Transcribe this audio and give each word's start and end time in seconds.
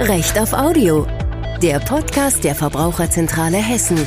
Recht 0.00 0.38
auf 0.38 0.54
Audio, 0.54 1.06
der 1.62 1.78
Podcast 1.78 2.42
der 2.42 2.54
Verbraucherzentrale 2.54 3.58
Hessen. 3.58 3.98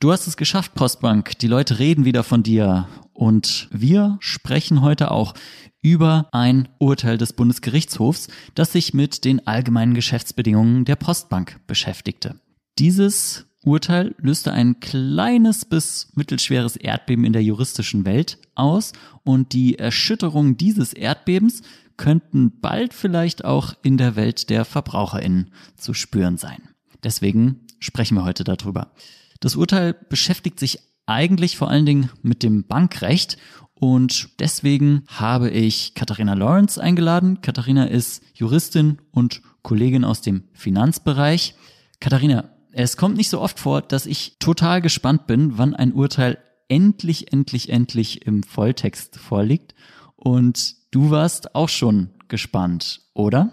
Du 0.00 0.10
hast 0.10 0.26
es 0.26 0.36
geschafft, 0.36 0.74
Postbank. 0.74 1.38
Die 1.38 1.46
Leute 1.46 1.78
reden 1.78 2.04
wieder 2.04 2.24
von 2.24 2.42
dir. 2.42 2.88
Und 3.12 3.68
wir 3.70 4.16
sprechen 4.18 4.82
heute 4.82 5.12
auch 5.12 5.34
über 5.80 6.28
ein 6.32 6.68
Urteil 6.80 7.18
des 7.18 7.34
Bundesgerichtshofs, 7.34 8.26
das 8.56 8.72
sich 8.72 8.92
mit 8.92 9.24
den 9.24 9.46
allgemeinen 9.46 9.94
Geschäftsbedingungen 9.94 10.86
der 10.86 10.96
Postbank 10.96 11.60
beschäftigte. 11.68 12.40
Dieses 12.80 13.45
Urteil 13.66 14.14
löste 14.18 14.52
ein 14.52 14.78
kleines 14.78 15.64
bis 15.64 16.12
mittelschweres 16.14 16.76
Erdbeben 16.76 17.24
in 17.24 17.32
der 17.32 17.42
juristischen 17.42 18.06
Welt 18.06 18.38
aus 18.54 18.92
und 19.24 19.52
die 19.52 19.76
Erschütterung 19.76 20.56
dieses 20.56 20.92
Erdbebens 20.92 21.62
könnten 21.96 22.60
bald 22.60 22.94
vielleicht 22.94 23.44
auch 23.44 23.74
in 23.82 23.96
der 23.96 24.14
Welt 24.14 24.50
der 24.50 24.64
Verbraucherinnen 24.64 25.50
zu 25.76 25.94
spüren 25.94 26.36
sein. 26.36 26.68
Deswegen 27.02 27.66
sprechen 27.80 28.16
wir 28.16 28.24
heute 28.24 28.44
darüber. 28.44 28.92
Das 29.40 29.56
Urteil 29.56 29.94
beschäftigt 29.94 30.60
sich 30.60 30.78
eigentlich 31.06 31.56
vor 31.56 31.68
allen 31.68 31.86
Dingen 31.86 32.10
mit 32.22 32.44
dem 32.44 32.68
Bankrecht 32.68 33.36
und 33.74 34.28
deswegen 34.38 35.02
habe 35.08 35.50
ich 35.50 35.94
Katharina 35.94 36.34
Lawrence 36.34 36.80
eingeladen. 36.80 37.40
Katharina 37.40 37.86
ist 37.86 38.22
Juristin 38.32 38.98
und 39.10 39.42
Kollegin 39.62 40.04
aus 40.04 40.20
dem 40.20 40.44
Finanzbereich. 40.52 41.56
Katharina, 41.98 42.55
es 42.78 42.98
kommt 42.98 43.16
nicht 43.16 43.30
so 43.30 43.40
oft 43.40 43.58
vor, 43.58 43.80
dass 43.80 44.04
ich 44.04 44.36
total 44.38 44.82
gespannt 44.82 45.26
bin, 45.26 45.56
wann 45.56 45.74
ein 45.74 45.94
Urteil 45.94 46.36
endlich, 46.68 47.32
endlich, 47.32 47.70
endlich 47.70 48.26
im 48.26 48.42
Volltext 48.42 49.16
vorliegt. 49.16 49.74
Und 50.14 50.76
du 50.90 51.10
warst 51.10 51.54
auch 51.54 51.70
schon 51.70 52.10
gespannt, 52.28 53.00
oder? 53.14 53.50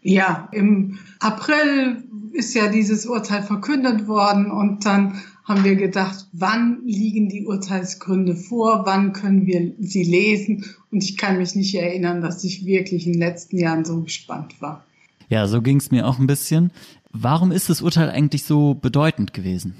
Ja, 0.00 0.48
im 0.52 0.98
April 1.20 2.02
ist 2.32 2.54
ja 2.54 2.68
dieses 2.68 3.04
Urteil 3.04 3.42
verkündet 3.42 4.08
worden 4.08 4.50
und 4.50 4.86
dann 4.86 5.20
haben 5.44 5.64
wir 5.64 5.76
gedacht, 5.76 6.28
wann 6.32 6.80
liegen 6.86 7.28
die 7.28 7.44
Urteilsgründe 7.44 8.36
vor, 8.36 8.86
wann 8.86 9.12
können 9.12 9.44
wir 9.44 9.74
sie 9.80 10.04
lesen 10.04 10.64
und 10.90 11.04
ich 11.04 11.18
kann 11.18 11.36
mich 11.36 11.54
nicht 11.54 11.74
erinnern, 11.74 12.22
dass 12.22 12.42
ich 12.42 12.64
wirklich 12.64 13.06
in 13.06 13.12
den 13.12 13.20
letzten 13.20 13.58
Jahren 13.58 13.84
so 13.84 14.00
gespannt 14.00 14.62
war. 14.62 14.84
Ja, 15.32 15.46
so 15.46 15.62
ging 15.62 15.78
es 15.78 15.90
mir 15.90 16.06
auch 16.06 16.18
ein 16.18 16.26
bisschen. 16.26 16.72
Warum 17.10 17.52
ist 17.52 17.70
das 17.70 17.80
Urteil 17.80 18.10
eigentlich 18.10 18.44
so 18.44 18.74
bedeutend 18.74 19.32
gewesen? 19.32 19.74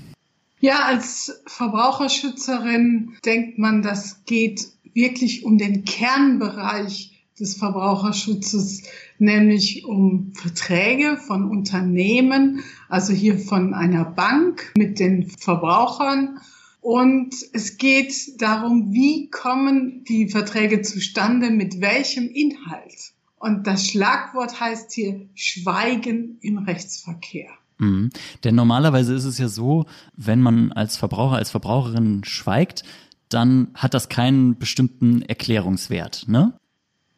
Ja, 0.60 0.86
als 0.86 1.42
Verbraucherschützerin 1.44 3.18
denkt 3.22 3.58
man, 3.58 3.82
das 3.82 4.24
geht 4.24 4.68
wirklich 4.94 5.44
um 5.44 5.58
den 5.58 5.84
Kernbereich 5.84 7.26
des 7.38 7.54
Verbraucherschutzes, 7.56 8.84
nämlich 9.18 9.84
um 9.84 10.32
Verträge 10.32 11.18
von 11.18 11.44
Unternehmen, 11.50 12.64
also 12.88 13.12
hier 13.12 13.38
von 13.38 13.74
einer 13.74 14.06
Bank 14.06 14.72
mit 14.74 14.98
den 14.98 15.28
Verbrauchern. 15.28 16.38
Und 16.80 17.34
es 17.52 17.76
geht 17.76 18.40
darum, 18.40 18.94
wie 18.94 19.28
kommen 19.28 20.02
die 20.04 20.30
Verträge 20.30 20.80
zustande, 20.80 21.50
mit 21.50 21.82
welchem 21.82 22.30
Inhalt. 22.30 23.12
Und 23.42 23.66
das 23.66 23.88
Schlagwort 23.88 24.60
heißt 24.60 24.92
hier 24.92 25.28
Schweigen 25.34 26.38
im 26.42 26.58
Rechtsverkehr. 26.58 27.50
Mhm. 27.78 28.10
Denn 28.44 28.54
normalerweise 28.54 29.12
ist 29.14 29.24
es 29.24 29.38
ja 29.38 29.48
so, 29.48 29.86
wenn 30.14 30.40
man 30.40 30.70
als 30.70 30.96
Verbraucher, 30.96 31.34
als 31.34 31.50
Verbraucherin 31.50 32.22
schweigt, 32.22 32.84
dann 33.28 33.72
hat 33.74 33.94
das 33.94 34.08
keinen 34.08 34.60
bestimmten 34.60 35.22
Erklärungswert, 35.22 36.28
ne? 36.28 36.56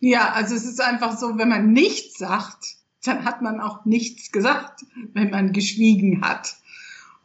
Ja, 0.00 0.32
also 0.32 0.54
es 0.54 0.64
ist 0.64 0.80
einfach 0.80 1.18
so, 1.18 1.36
wenn 1.36 1.50
man 1.50 1.74
nichts 1.74 2.18
sagt, 2.18 2.76
dann 3.04 3.26
hat 3.26 3.42
man 3.42 3.60
auch 3.60 3.84
nichts 3.84 4.32
gesagt, 4.32 4.86
wenn 5.12 5.28
man 5.28 5.52
geschwiegen 5.52 6.22
hat. 6.22 6.56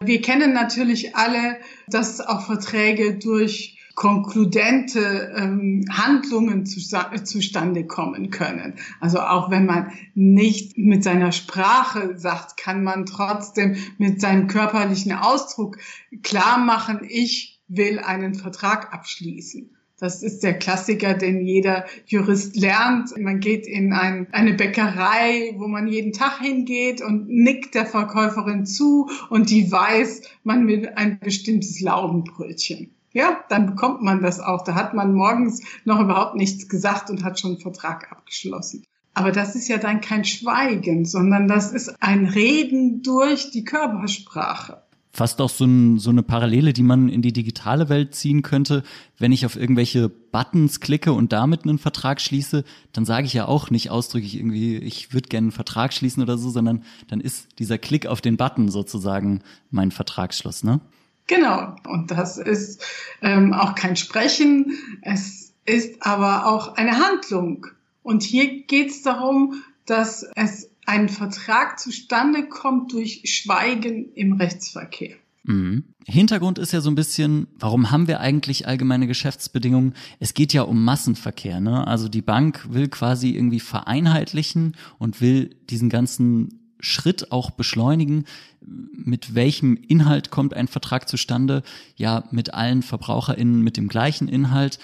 Wir 0.01 0.19
kennen 0.19 0.51
natürlich 0.51 1.15
alle, 1.15 1.57
dass 1.87 2.19
auch 2.19 2.45
Verträge 2.45 3.17
durch 3.17 3.78
konkludente 3.99 5.33
ähm, 5.35 5.83
Handlungen 5.91 6.65
zu, 6.65 6.79
zustande 6.79 7.85
kommen 7.85 8.29
können. 8.29 8.75
Also 9.01 9.19
auch 9.19 9.51
wenn 9.51 9.65
man 9.65 9.91
nicht 10.15 10.77
mit 10.77 11.03
seiner 11.03 11.33
Sprache 11.33 12.17
sagt, 12.17 12.55
kann 12.55 12.81
man 12.81 13.05
trotzdem 13.05 13.75
mit 13.97 14.21
seinem 14.21 14.47
körperlichen 14.47 15.11
Ausdruck 15.11 15.79
klar 16.23 16.59
machen, 16.59 17.01
ich 17.09 17.59
will 17.67 17.99
einen 17.99 18.35
Vertrag 18.35 18.93
abschließen. 18.93 19.75
Das 19.99 20.23
ist 20.23 20.43
der 20.43 20.57
Klassiker, 20.57 21.13
den 21.13 21.45
jeder 21.45 21.83
Jurist 22.05 22.55
lernt. 22.55 23.11
Man 23.17 23.41
geht 23.41 23.67
in 23.67 23.91
ein, 23.91 24.27
eine 24.31 24.53
Bäckerei, 24.53 25.55
wo 25.57 25.67
man 25.67 25.89
jeden 25.89 26.13
Tag 26.13 26.39
hingeht 26.39 27.01
und 27.01 27.27
nickt 27.27 27.75
der 27.75 27.85
Verkäuferin 27.85 28.65
zu 28.65 29.09
und 29.29 29.49
die 29.49 29.69
weiß, 29.69 30.21
man 30.45 30.69
will 30.69 30.87
ein 30.95 31.19
bestimmtes 31.19 31.81
Laugenbrötchen. 31.81 32.95
Ja, 33.11 33.43
dann 33.49 33.65
bekommt 33.65 34.01
man 34.01 34.21
das 34.21 34.39
auch. 34.39 34.63
Da 34.63 34.75
hat 34.75 34.93
man 34.93 35.13
morgens 35.13 35.61
noch 35.85 35.99
überhaupt 35.99 36.35
nichts 36.35 36.69
gesagt 36.69 37.09
und 37.09 37.23
hat 37.23 37.39
schon 37.39 37.51
einen 37.51 37.59
Vertrag 37.59 38.11
abgeschlossen. 38.11 38.83
Aber 39.13 39.31
das 39.31 39.55
ist 39.55 39.67
ja 39.67 39.77
dann 39.77 40.01
kein 40.01 40.23
Schweigen, 40.23 41.05
sondern 41.05 41.47
das 41.47 41.71
ist 41.71 42.01
ein 42.01 42.25
Reden 42.25 43.01
durch 43.01 43.51
die 43.51 43.63
Körpersprache. 43.63 44.83
Fast 45.11 45.41
auch 45.41 45.49
so, 45.49 45.65
ein, 45.65 45.97
so 45.97 46.11
eine 46.11 46.21
Parallele, 46.21 46.71
die 46.71 46.83
man 46.83 47.09
in 47.09 47.23
die 47.23 47.33
digitale 47.33 47.89
Welt 47.89 48.13
ziehen 48.13 48.43
könnte. 48.43 48.83
Wenn 49.17 49.31
ich 49.31 49.45
auf 49.45 49.55
irgendwelche 49.55 50.07
Buttons 50.07 50.79
klicke 50.79 51.11
und 51.11 51.33
damit 51.33 51.63
einen 51.63 51.79
Vertrag 51.79 52.21
schließe, 52.21 52.63
dann 52.93 53.05
sage 53.05 53.25
ich 53.25 53.33
ja 53.33 53.47
auch 53.47 53.71
nicht 53.71 53.89
ausdrücklich 53.89 54.37
irgendwie, 54.37 54.77
ich 54.77 55.11
würde 55.11 55.27
gerne 55.27 55.45
einen 55.45 55.51
Vertrag 55.51 55.93
schließen 55.93 56.21
oder 56.21 56.37
so, 56.37 56.51
sondern 56.51 56.83
dann 57.07 57.21
ist 57.21 57.47
dieser 57.57 57.79
Klick 57.79 58.05
auf 58.05 58.21
den 58.21 58.37
Button 58.37 58.69
sozusagen 58.69 59.41
mein 59.71 59.89
Vertragsschluss, 59.89 60.63
ne? 60.63 60.79
Genau. 61.29 61.75
Und 61.87 62.09
das 62.09 62.39
ist 62.39 62.83
ähm, 63.21 63.53
auch 63.53 63.75
kein 63.75 63.95
Sprechen, 63.95 64.73
es 65.03 65.53
ist 65.63 66.03
aber 66.03 66.47
auch 66.47 66.75
eine 66.75 66.97
Handlung. 66.97 67.67
Und 68.01 68.23
hier 68.23 68.63
geht 68.63 68.89
es 68.89 69.03
darum, 69.03 69.61
dass 69.85 70.23
es 70.35 70.71
ein 70.87 71.07
Vertrag 71.07 71.79
zustande 71.79 72.49
kommt 72.49 72.93
durch 72.93 73.21
Schweigen 73.25 74.11
im 74.15 74.33
Rechtsverkehr. 74.33 75.17
Mhm. 75.43 75.83
Hintergrund 76.05 76.57
ist 76.57 76.73
ja 76.73 76.81
so 76.81 76.89
ein 76.89 76.95
bisschen, 76.95 77.45
warum 77.59 77.91
haben 77.91 78.07
wir 78.07 78.19
eigentlich 78.19 78.67
allgemeine 78.67 79.05
Geschäftsbedingungen? 79.05 79.93
Es 80.19 80.33
geht 80.33 80.51
ja 80.51 80.63
um 80.63 80.83
Massenverkehr, 80.83 81.59
ne? 81.59 81.85
Also 81.85 82.09
die 82.09 82.23
Bank 82.23 82.65
will 82.71 82.87
quasi 82.87 83.29
irgendwie 83.29 83.59
vereinheitlichen 83.59 84.75
und 84.97 85.21
will 85.21 85.55
diesen 85.69 85.89
ganzen 85.89 86.58
Schritt 86.79 87.31
auch 87.31 87.51
beschleunigen. 87.51 88.25
Mit 88.61 89.35
welchem 89.35 89.75
Inhalt 89.75 90.31
kommt 90.31 90.53
ein 90.53 90.67
Vertrag 90.67 91.09
zustande? 91.09 91.63
Ja, 91.95 92.23
mit 92.31 92.53
allen 92.53 92.81
VerbraucherInnen 92.81 93.61
mit 93.61 93.77
dem 93.77 93.87
gleichen 93.87 94.27
Inhalt. 94.27 94.79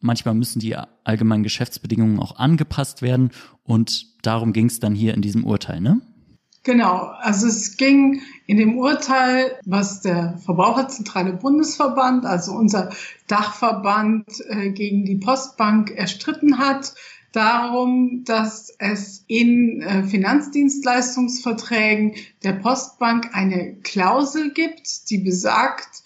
Manchmal 0.00 0.34
müssen 0.34 0.60
die 0.60 0.76
allgemeinen 1.04 1.42
Geschäftsbedingungen 1.42 2.20
auch 2.20 2.36
angepasst 2.36 3.02
werden 3.02 3.30
und 3.64 4.06
darum 4.24 4.52
ging 4.52 4.66
es 4.66 4.80
dann 4.80 4.94
hier 4.94 5.14
in 5.14 5.22
diesem 5.22 5.44
Urteil, 5.44 5.80
ne? 5.80 6.00
Genau, 6.64 7.12
also 7.20 7.46
es 7.46 7.76
ging 7.76 8.20
in 8.46 8.58
dem 8.58 8.76
Urteil, 8.76 9.56
was 9.64 10.02
der 10.02 10.36
Verbraucherzentrale 10.44 11.32
Bundesverband, 11.32 12.26
also 12.26 12.52
unser 12.52 12.90
Dachverband 13.26 14.26
äh, 14.48 14.70
gegen 14.70 15.04
die 15.04 15.16
Postbank 15.16 15.90
erstritten 15.90 16.58
hat, 16.58 16.94
darum, 17.38 18.24
dass 18.24 18.74
es 18.80 19.24
in 19.28 19.80
äh, 19.80 20.02
Finanzdienstleistungsverträgen 20.02 22.16
der 22.42 22.54
Postbank 22.54 23.28
eine 23.32 23.76
Klausel 23.76 24.52
gibt, 24.52 25.08
die 25.08 25.18
besagt, 25.18 26.02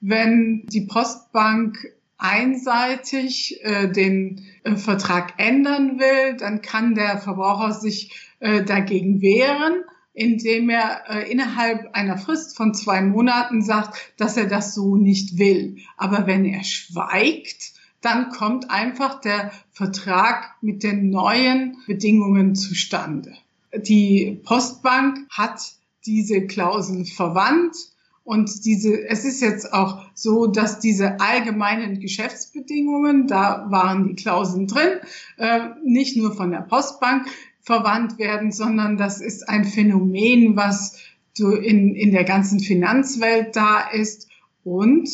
wenn 0.00 0.64
die 0.66 0.82
Postbank 0.82 1.92
einseitig 2.18 3.58
äh, 3.64 3.90
den 3.90 4.46
äh, 4.62 4.76
Vertrag 4.76 5.34
ändern 5.38 5.98
will, 5.98 6.36
dann 6.36 6.62
kann 6.62 6.94
der 6.94 7.18
Verbraucher 7.18 7.72
sich 7.72 8.22
dagegen 8.38 9.22
wehren, 9.22 9.82
indem 10.12 10.68
er 10.68 11.26
innerhalb 11.26 11.94
einer 11.94 12.18
Frist 12.18 12.54
von 12.54 12.74
zwei 12.74 13.00
Monaten 13.00 13.62
sagt, 13.62 14.12
dass 14.18 14.36
er 14.36 14.44
das 14.44 14.74
so 14.74 14.96
nicht 14.96 15.38
will. 15.38 15.78
Aber 15.96 16.26
wenn 16.26 16.44
er 16.44 16.62
schweigt, 16.62 17.72
dann 18.06 18.30
kommt 18.30 18.70
einfach 18.70 19.20
der 19.20 19.50
Vertrag 19.72 20.54
mit 20.62 20.84
den 20.84 21.10
neuen 21.10 21.76
Bedingungen 21.88 22.54
zustande. 22.54 23.34
Die 23.76 24.40
Postbank 24.44 25.26
hat 25.28 25.72
diese 26.06 26.46
Klausel 26.46 27.04
verwandt 27.04 27.74
und 28.22 28.64
diese, 28.64 29.08
es 29.08 29.24
ist 29.24 29.40
jetzt 29.40 29.72
auch 29.72 30.04
so, 30.14 30.46
dass 30.46 30.78
diese 30.78 31.18
allgemeinen 31.18 31.98
Geschäftsbedingungen, 31.98 33.26
da 33.26 33.66
waren 33.70 34.06
die 34.06 34.14
Klauseln 34.14 34.68
drin, 34.68 35.00
äh, 35.38 35.70
nicht 35.84 36.16
nur 36.16 36.32
von 36.32 36.52
der 36.52 36.60
Postbank 36.60 37.26
verwandt 37.60 38.20
werden, 38.20 38.52
sondern 38.52 38.96
das 38.96 39.20
ist 39.20 39.48
ein 39.48 39.64
Phänomen, 39.64 40.56
was 40.56 40.96
in, 41.38 41.96
in 41.96 42.12
der 42.12 42.24
ganzen 42.24 42.60
Finanzwelt 42.60 43.56
da 43.56 43.80
ist. 43.90 44.28
Und 44.62 45.08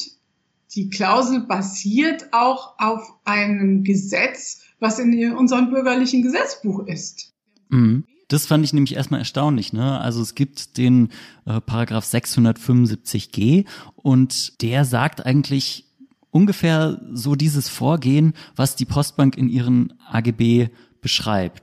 die 0.74 0.88
Klausel 0.88 1.40
basiert 1.40 2.32
auch 2.32 2.74
auf 2.78 3.12
einem 3.24 3.84
Gesetz, 3.84 4.60
was 4.80 4.98
in 4.98 5.32
unserem 5.34 5.70
bürgerlichen 5.70 6.22
Gesetzbuch 6.22 6.86
ist. 6.86 7.32
Mhm. 7.68 8.04
Das 8.28 8.46
fand 8.46 8.64
ich 8.64 8.72
nämlich 8.72 8.94
erstmal 8.94 9.20
erstaunlich. 9.20 9.74
Ne? 9.74 10.00
Also 10.00 10.22
es 10.22 10.34
gibt 10.34 10.78
den 10.78 11.10
äh, 11.44 11.60
Paragraph 11.60 12.06
675g 12.06 13.66
und 13.96 14.62
der 14.62 14.86
sagt 14.86 15.26
eigentlich 15.26 15.84
ungefähr 16.30 16.98
so 17.12 17.34
dieses 17.34 17.68
Vorgehen, 17.68 18.32
was 18.56 18.74
die 18.74 18.86
Postbank 18.86 19.36
in 19.36 19.50
ihren 19.50 19.92
AGB 20.10 20.70
beschreibt. 21.02 21.62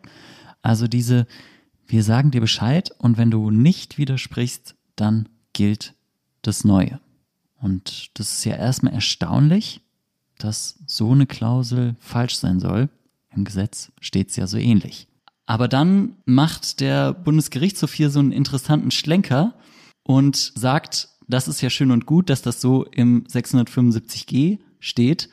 Also 0.62 0.88
diese, 0.88 1.26
wir 1.88 2.04
sagen 2.04 2.30
dir 2.30 2.42
Bescheid 2.42 2.92
und 3.00 3.18
wenn 3.18 3.32
du 3.32 3.50
nicht 3.50 3.98
widersprichst, 3.98 4.76
dann 4.96 5.28
gilt 5.54 5.96
das 6.44 6.64
Neue. 6.66 7.00
Und 7.62 8.12
das 8.18 8.32
ist 8.32 8.46
ja 8.46 8.56
erstmal 8.56 8.94
erstaunlich, 8.94 9.82
dass 10.38 10.80
so 10.86 11.12
eine 11.12 11.26
Klausel 11.26 11.96
falsch 12.00 12.36
sein 12.36 12.60
soll. 12.60 12.90
Im 13.36 13.44
Gesetz 13.44 13.92
steht 14.00 14.30
es 14.30 14.36
ja 14.36 14.48
so 14.48 14.58
ähnlich. 14.58 15.08
Aber 15.46 15.68
dann 15.68 16.16
macht 16.26 16.80
der 16.80 17.14
Bundesgerichtshof 17.14 17.94
hier 17.94 18.10
so 18.10 18.20
einen 18.20 18.32
interessanten 18.32 18.92
Schlenker 18.92 19.56
und 20.04 20.54
sagt, 20.56 21.10
das 21.28 21.48
ist 21.48 21.62
ja 21.62 21.70
schön 21.70 21.92
und 21.92 22.06
gut, 22.06 22.30
dass 22.30 22.42
das 22.42 22.62
so 22.62 22.86
im 22.86 23.24
675g 23.26 24.60
steht, 24.80 25.30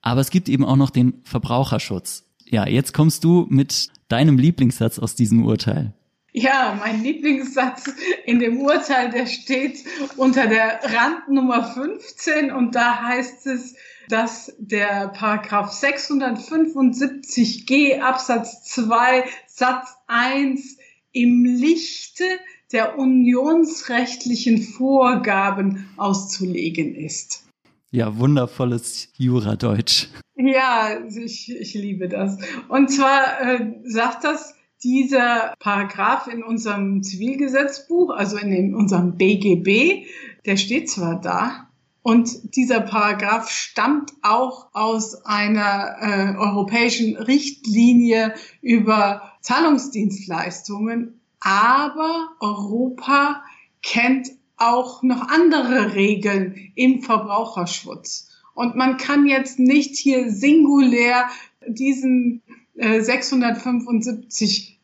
aber 0.00 0.20
es 0.20 0.30
gibt 0.30 0.48
eben 0.48 0.64
auch 0.64 0.76
noch 0.76 0.90
den 0.90 1.14
Verbraucherschutz. 1.24 2.24
Ja, 2.44 2.66
jetzt 2.66 2.92
kommst 2.92 3.24
du 3.24 3.46
mit 3.48 3.88
deinem 4.08 4.36
Lieblingssatz 4.36 4.98
aus 4.98 5.14
diesem 5.14 5.44
Urteil. 5.44 5.94
Ja, 6.34 6.74
mein 6.80 7.02
Lieblingssatz 7.02 7.90
in 8.24 8.38
dem 8.38 8.58
Urteil, 8.58 9.10
der 9.10 9.26
steht 9.26 9.84
unter 10.16 10.46
der 10.46 10.80
Randnummer 10.82 11.74
15 11.74 12.50
und 12.50 12.74
da 12.74 13.02
heißt 13.02 13.46
es, 13.48 13.74
dass 14.08 14.54
der 14.58 15.08
Paragraph 15.08 15.70
675g 15.72 18.00
Absatz 18.00 18.64
2 18.64 19.26
Satz 19.46 19.94
1 20.06 20.78
im 21.12 21.44
Lichte 21.44 22.24
der 22.72 22.98
unionsrechtlichen 22.98 24.62
Vorgaben 24.62 25.90
auszulegen 25.98 26.94
ist. 26.94 27.44
Ja, 27.90 28.18
wundervolles 28.18 29.10
Juradeutsch. 29.18 30.08
Ja, 30.36 30.98
ich, 31.06 31.54
ich 31.54 31.74
liebe 31.74 32.08
das. 32.08 32.38
Und 32.68 32.90
zwar 32.90 33.38
äh, 33.42 33.74
sagt 33.84 34.24
das 34.24 34.54
dieser 34.82 35.54
Paragraph 35.58 36.26
in 36.26 36.42
unserem 36.42 37.02
Zivilgesetzbuch, 37.02 38.10
also 38.10 38.36
in, 38.36 38.74
unserem 38.74 39.16
BGB, 39.16 40.06
der 40.44 40.56
steht 40.56 40.90
zwar 40.90 41.20
da, 41.20 41.68
und 42.02 42.56
dieser 42.56 42.80
Paragraph 42.80 43.48
stammt 43.48 44.12
auch 44.22 44.68
aus 44.72 45.24
einer 45.24 45.96
äh, 46.00 46.36
europäischen 46.36 47.16
Richtlinie 47.16 48.34
über 48.60 49.32
Zahlungsdienstleistungen, 49.40 51.20
aber 51.38 52.30
Europa 52.40 53.44
kennt 53.82 54.30
auch 54.56 55.04
noch 55.04 55.28
andere 55.28 55.94
Regeln 55.94 56.72
im 56.74 57.02
Verbraucherschutz. 57.02 58.30
Und 58.54 58.74
man 58.74 58.96
kann 58.96 59.26
jetzt 59.26 59.60
nicht 59.60 59.96
hier 59.96 60.30
singulär 60.30 61.28
diesen 61.66 62.42
äh, 62.74 63.00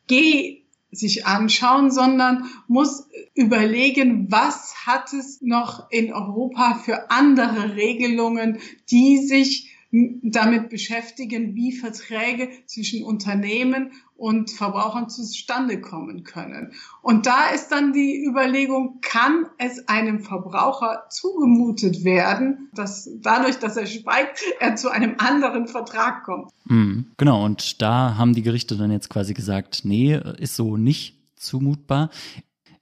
675g 0.09 0.59
sich 0.91 1.25
anschauen, 1.27 1.91
sondern 1.91 2.49
muss 2.67 3.07
überlegen, 3.35 4.31
was 4.31 4.73
hat 4.87 5.13
es 5.13 5.41
noch 5.41 5.91
in 5.91 6.11
Europa 6.11 6.81
für 6.83 7.11
andere 7.11 7.75
Regelungen, 7.75 8.59
die 8.89 9.19
sich 9.19 9.68
damit 9.91 10.69
beschäftigen, 10.69 11.55
wie 11.55 11.71
Verträge 11.71 12.49
zwischen 12.67 13.03
Unternehmen 13.03 13.91
und 14.15 14.51
Verbrauchern 14.51 15.09
zustande 15.09 15.81
kommen 15.81 16.23
können. 16.23 16.73
Und 17.01 17.25
da 17.25 17.49
ist 17.49 17.69
dann 17.69 17.93
die 17.93 18.23
Überlegung, 18.23 18.99
kann 19.01 19.47
es 19.57 19.87
einem 19.87 20.19
Verbraucher 20.19 21.05
zugemutet 21.09 22.03
werden, 22.03 22.69
dass 22.75 23.09
dadurch, 23.21 23.57
dass 23.57 23.77
er 23.77 23.87
schweigt, 23.87 24.41
er 24.59 24.75
zu 24.75 24.89
einem 24.89 25.15
anderen 25.17 25.67
Vertrag 25.67 26.23
kommt. 26.23 26.51
Mhm, 26.65 27.07
genau, 27.17 27.43
und 27.43 27.81
da 27.81 28.15
haben 28.15 28.35
die 28.35 28.43
Gerichte 28.43 28.77
dann 28.77 28.91
jetzt 28.91 29.09
quasi 29.09 29.33
gesagt, 29.33 29.81
nee, 29.85 30.19
ist 30.37 30.55
so 30.55 30.77
nicht 30.77 31.15
zumutbar. 31.35 32.11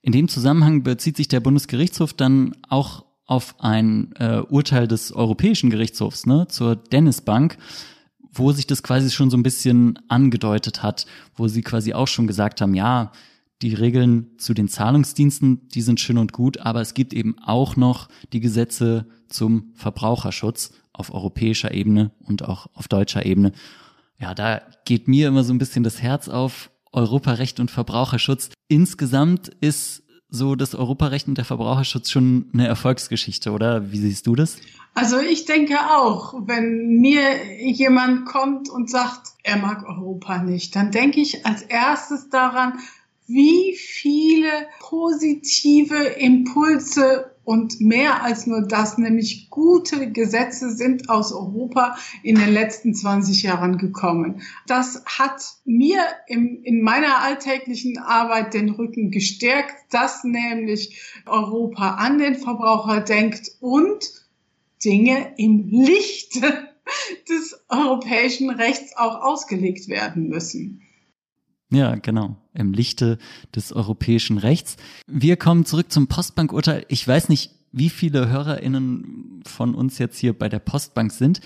In 0.01 0.11
dem 0.11 0.27
Zusammenhang 0.27 0.83
bezieht 0.83 1.15
sich 1.17 1.27
der 1.27 1.39
Bundesgerichtshof 1.39 2.13
dann 2.13 2.55
auch 2.67 3.06
auf 3.27 3.55
ein 3.59 4.13
äh, 4.13 4.39
Urteil 4.39 4.87
des 4.87 5.11
Europäischen 5.11 5.69
Gerichtshofs, 5.69 6.25
ne, 6.25 6.47
zur 6.47 6.75
Dennis 6.75 7.21
Bank, 7.21 7.57
wo 8.31 8.51
sich 8.51 8.65
das 8.65 8.83
quasi 8.83 9.11
schon 9.11 9.29
so 9.29 9.37
ein 9.37 9.43
bisschen 9.43 9.99
angedeutet 10.07 10.81
hat, 10.81 11.05
wo 11.35 11.47
sie 11.47 11.61
quasi 11.61 11.93
auch 11.93 12.07
schon 12.07 12.27
gesagt 12.27 12.61
haben, 12.61 12.73
ja, 12.73 13.11
die 13.61 13.73
Regeln 13.73 14.27
zu 14.37 14.53
den 14.53 14.67
Zahlungsdiensten, 14.67 15.67
die 15.69 15.81
sind 15.81 15.99
schön 15.99 16.17
und 16.17 16.31
gut, 16.31 16.59
aber 16.59 16.81
es 16.81 16.93
gibt 16.93 17.13
eben 17.13 17.37
auch 17.39 17.75
noch 17.75 18.07
die 18.31 18.39
Gesetze 18.39 19.07
zum 19.27 19.71
Verbraucherschutz 19.73 20.73
auf 20.93 21.13
europäischer 21.13 21.73
Ebene 21.73 22.11
und 22.19 22.43
auch 22.43 22.67
auf 22.73 22.87
deutscher 22.87 23.25
Ebene. 23.25 23.51
Ja, 24.19 24.33
da 24.33 24.61
geht 24.85 25.07
mir 25.07 25.27
immer 25.27 25.43
so 25.43 25.53
ein 25.53 25.57
bisschen 25.57 25.83
das 25.83 26.01
Herz 26.01 26.27
auf. 26.29 26.71
Europarecht 26.93 27.59
und 27.59 27.69
Verbraucherschutz. 27.69 28.49
Insgesamt 28.69 29.49
ist 29.59 30.03
so 30.29 30.55
das 30.55 30.75
Europarecht 30.75 31.27
und 31.27 31.37
der 31.37 31.45
Verbraucherschutz 31.45 32.11
schon 32.11 32.49
eine 32.53 32.67
Erfolgsgeschichte, 32.67 33.51
oder? 33.51 33.91
Wie 33.91 33.99
siehst 33.99 34.27
du 34.27 34.35
das? 34.35 34.57
Also 34.93 35.19
ich 35.19 35.45
denke 35.45 35.77
auch, 35.91 36.33
wenn 36.47 36.99
mir 36.99 37.61
jemand 37.61 38.25
kommt 38.25 38.69
und 38.69 38.89
sagt, 38.89 39.27
er 39.43 39.57
mag 39.57 39.87
Europa 39.87 40.39
nicht, 40.39 40.75
dann 40.75 40.91
denke 40.91 41.21
ich 41.21 41.45
als 41.45 41.61
erstes 41.61 42.29
daran, 42.29 42.79
wie 43.27 43.75
viele 43.77 44.49
positive 44.79 45.95
Impulse 45.95 47.31
und 47.47 47.79
mehr 47.79 48.23
als 48.23 48.45
nur 48.45 48.61
das, 48.61 48.97
nämlich 48.97 49.49
gute 49.49 50.11
Gesetze 50.11 50.69
sind 50.69 51.09
aus 51.09 51.31
Europa 51.31 51.97
in 52.21 52.35
den 52.35 52.49
letzten 52.49 52.93
20 52.93 53.43
Jahren 53.43 53.77
gekommen. 53.77 54.41
Das 54.67 55.01
hat 55.05 55.41
mir 55.63 56.01
im, 56.27 56.61
in 56.63 56.81
meiner 56.81 57.19
alltäglichen 57.19 57.99
Arbeit 57.99 58.53
den 58.53 58.71
Rücken 58.71 59.11
gestärkt, 59.11 59.75
dass 59.91 60.25
nämlich 60.25 61.01
Europa 61.25 61.91
an 61.91 62.17
den 62.17 62.35
Verbraucher 62.35 62.99
denkt 62.99 63.49
und 63.61 64.11
Dinge 64.83 65.33
im 65.37 65.69
Lichte 65.69 66.67
des 67.29 67.63
europäischen 67.69 68.49
Rechts 68.49 68.97
auch 68.97 69.21
ausgelegt 69.21 69.87
werden 69.87 70.27
müssen. 70.27 70.81
Ja, 71.69 71.95
genau. 71.95 72.37
Im 72.53 72.73
Lichte 72.73 73.17
des 73.55 73.73
europäischen 73.73 74.37
Rechts. 74.37 74.77
Wir 75.05 75.35
kommen 75.35 75.65
zurück 75.65 75.91
zum 75.91 76.07
Postbankurteil. 76.07 76.85
Ich 76.87 77.05
weiß 77.07 77.29
nicht, 77.29 77.51
wie 77.71 77.89
viele 77.89 78.29
HörerInnen 78.29 79.43
von 79.45 79.75
uns 79.75 79.97
jetzt 79.97 80.17
hier 80.17 80.37
bei 80.37 80.49
der 80.49 80.59
Postbank 80.59 81.11
sind. 81.11 81.41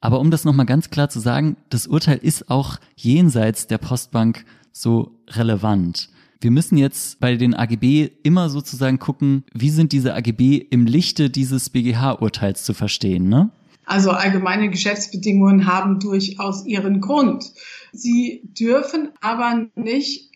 Aber 0.00 0.20
um 0.20 0.30
das 0.30 0.44
nochmal 0.44 0.66
ganz 0.66 0.90
klar 0.90 1.08
zu 1.08 1.20
sagen, 1.20 1.56
das 1.68 1.86
Urteil 1.86 2.18
ist 2.18 2.50
auch 2.50 2.78
jenseits 2.96 3.66
der 3.66 3.78
Postbank 3.78 4.44
so 4.72 5.20
relevant. 5.28 6.08
Wir 6.40 6.50
müssen 6.50 6.78
jetzt 6.78 7.20
bei 7.20 7.36
den 7.36 7.54
AGB 7.54 8.10
immer 8.22 8.48
sozusagen 8.48 8.98
gucken, 8.98 9.44
wie 9.52 9.68
sind 9.68 9.92
diese 9.92 10.14
AGB 10.14 10.56
im 10.56 10.86
Lichte 10.86 11.28
dieses 11.28 11.68
BGH-Urteils 11.68 12.64
zu 12.64 12.72
verstehen, 12.72 13.28
ne? 13.28 13.50
Also 13.84 14.10
allgemeine 14.10 14.70
Geschäftsbedingungen 14.70 15.66
haben 15.66 15.98
durchaus 15.98 16.64
ihren 16.64 17.00
Grund. 17.00 17.52
Sie 17.92 18.42
dürfen 18.44 19.10
aber 19.20 19.66
nicht 19.74 20.30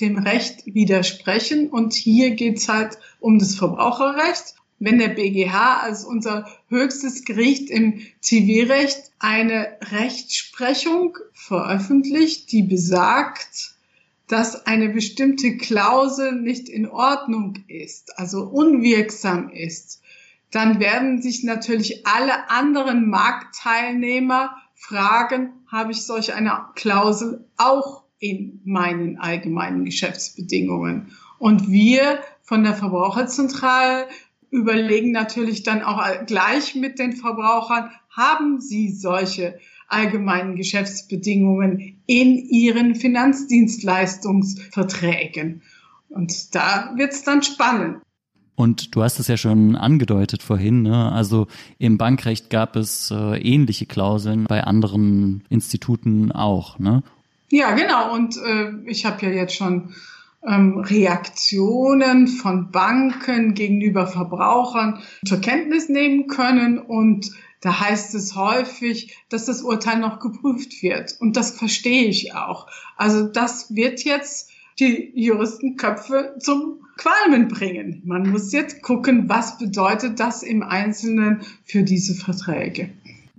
dem 0.00 0.18
Recht 0.18 0.64
widersprechen. 0.66 1.68
Und 1.68 1.92
hier 1.92 2.30
geht's 2.30 2.68
halt 2.68 2.98
um 3.20 3.38
das 3.38 3.54
Verbraucherrecht. 3.54 4.54
Wenn 4.78 4.98
der 4.98 5.08
BGH 5.08 5.80
als 5.80 6.04
unser 6.04 6.48
höchstes 6.68 7.24
Gericht 7.24 7.68
im 7.68 8.00
Zivilrecht 8.20 9.12
eine 9.18 9.76
Rechtsprechung 9.92 11.18
veröffentlicht, 11.34 12.50
die 12.50 12.62
besagt, 12.62 13.74
dass 14.26 14.66
eine 14.66 14.88
bestimmte 14.88 15.58
Klausel 15.58 16.32
nicht 16.32 16.68
in 16.70 16.88
Ordnung 16.88 17.58
ist, 17.68 18.18
also 18.18 18.44
unwirksam 18.44 19.50
ist, 19.50 20.00
dann 20.50 20.80
werden 20.80 21.22
sich 21.22 21.44
natürlich 21.44 22.04
alle 22.06 22.50
anderen 22.50 23.08
Marktteilnehmer 23.08 24.56
fragen, 24.74 25.52
habe 25.70 25.92
ich 25.92 26.04
solch 26.04 26.34
eine 26.34 26.64
Klausel 26.74 27.46
auch 27.56 28.02
in 28.18 28.60
meinen 28.64 29.18
allgemeinen 29.18 29.84
Geschäftsbedingungen? 29.84 31.12
Und 31.38 31.70
wir 31.70 32.18
von 32.42 32.64
der 32.64 32.74
Verbraucherzentrale 32.74 34.08
überlegen 34.50 35.12
natürlich 35.12 35.62
dann 35.62 35.82
auch 35.82 36.02
gleich 36.26 36.74
mit 36.74 36.98
den 36.98 37.12
Verbrauchern, 37.12 37.90
haben 38.10 38.60
sie 38.60 38.90
solche 38.90 39.60
allgemeinen 39.86 40.56
Geschäftsbedingungen 40.56 42.02
in 42.06 42.36
ihren 42.36 42.96
Finanzdienstleistungsverträgen? 42.96 45.62
Und 46.08 46.54
da 46.54 46.94
wird 46.96 47.12
es 47.12 47.22
dann 47.22 47.42
spannend. 47.42 47.98
Und 48.60 48.94
du 48.94 49.02
hast 49.02 49.18
es 49.18 49.26
ja 49.26 49.38
schon 49.38 49.74
angedeutet 49.74 50.42
vorhin, 50.42 50.82
ne? 50.82 51.10
also 51.12 51.46
im 51.78 51.96
Bankrecht 51.96 52.50
gab 52.50 52.76
es 52.76 53.10
äh, 53.10 53.38
ähnliche 53.38 53.86
Klauseln 53.86 54.44
bei 54.44 54.64
anderen 54.64 55.42
Instituten 55.48 56.30
auch. 56.30 56.78
Ne? 56.78 57.02
Ja, 57.48 57.72
genau. 57.72 58.12
Und 58.12 58.36
äh, 58.36 58.72
ich 58.84 59.06
habe 59.06 59.24
ja 59.24 59.32
jetzt 59.32 59.56
schon 59.56 59.94
ähm, 60.46 60.76
Reaktionen 60.76 62.28
von 62.28 62.70
Banken 62.70 63.54
gegenüber 63.54 64.06
Verbrauchern 64.06 65.00
zur 65.24 65.40
Kenntnis 65.40 65.88
nehmen 65.88 66.26
können. 66.26 66.78
Und 66.78 67.30
da 67.62 67.80
heißt 67.80 68.14
es 68.14 68.36
häufig, 68.36 69.16
dass 69.30 69.46
das 69.46 69.62
Urteil 69.62 70.00
noch 70.00 70.20
geprüft 70.20 70.82
wird. 70.82 71.16
Und 71.18 71.38
das 71.38 71.52
verstehe 71.52 72.04
ich 72.04 72.34
auch. 72.34 72.66
Also 72.98 73.26
das 73.26 73.74
wird 73.74 74.04
jetzt 74.04 74.49
die 74.80 75.12
Juristenköpfe 75.14 76.34
zum 76.40 76.78
Qualmen 76.96 77.48
bringen. 77.48 78.02
Man 78.04 78.28
muss 78.30 78.52
jetzt 78.52 78.82
gucken, 78.82 79.28
was 79.28 79.58
bedeutet 79.58 80.20
das 80.20 80.42
im 80.42 80.62
Einzelnen 80.62 81.40
für 81.64 81.82
diese 81.82 82.14
Verträge. 82.14 82.90